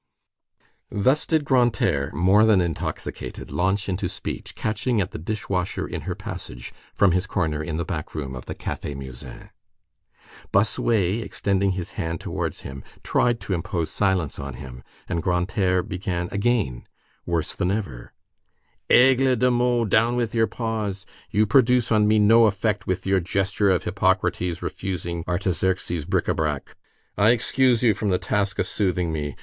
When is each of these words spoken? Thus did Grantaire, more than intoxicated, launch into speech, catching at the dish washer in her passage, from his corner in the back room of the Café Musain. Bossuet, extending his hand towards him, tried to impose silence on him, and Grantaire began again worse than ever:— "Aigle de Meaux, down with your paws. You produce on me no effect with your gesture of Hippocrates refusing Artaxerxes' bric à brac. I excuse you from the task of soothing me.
Thus 0.89 1.27
did 1.27 1.45
Grantaire, 1.45 2.11
more 2.11 2.43
than 2.43 2.59
intoxicated, 2.59 3.51
launch 3.51 3.87
into 3.87 4.07
speech, 4.09 4.55
catching 4.55 4.99
at 4.99 5.11
the 5.11 5.19
dish 5.19 5.47
washer 5.47 5.85
in 5.87 6.01
her 6.09 6.15
passage, 6.15 6.73
from 6.91 7.11
his 7.11 7.27
corner 7.27 7.61
in 7.63 7.77
the 7.77 7.85
back 7.85 8.15
room 8.15 8.33
of 8.35 8.47
the 8.47 8.55
Café 8.55 8.97
Musain. 8.97 9.51
Bossuet, 10.51 11.21
extending 11.23 11.73
his 11.73 11.91
hand 11.91 12.19
towards 12.19 12.61
him, 12.61 12.83
tried 13.03 13.39
to 13.41 13.53
impose 13.53 13.91
silence 13.91 14.39
on 14.39 14.55
him, 14.55 14.81
and 15.07 15.21
Grantaire 15.21 15.83
began 15.83 16.29
again 16.31 16.87
worse 17.27 17.53
than 17.53 17.69
ever:— 17.69 18.11
"Aigle 18.89 19.37
de 19.37 19.51
Meaux, 19.51 19.85
down 19.85 20.15
with 20.15 20.33
your 20.33 20.47
paws. 20.47 21.05
You 21.29 21.45
produce 21.45 21.91
on 21.91 22.07
me 22.07 22.17
no 22.17 22.47
effect 22.47 22.87
with 22.87 23.05
your 23.05 23.19
gesture 23.19 23.69
of 23.69 23.83
Hippocrates 23.83 24.63
refusing 24.63 25.23
Artaxerxes' 25.27 26.05
bric 26.05 26.25
à 26.25 26.35
brac. 26.35 26.75
I 27.19 27.29
excuse 27.29 27.83
you 27.83 27.93
from 27.93 28.09
the 28.09 28.17
task 28.17 28.57
of 28.57 28.65
soothing 28.65 29.13
me. 29.13 29.35